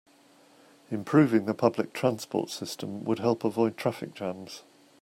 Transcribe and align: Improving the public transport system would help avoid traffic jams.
Improving 0.89 1.45
the 1.45 1.53
public 1.53 1.93
transport 1.93 2.49
system 2.49 3.03
would 3.03 3.19
help 3.19 3.43
avoid 3.43 3.77
traffic 3.77 4.15
jams. 4.15 4.63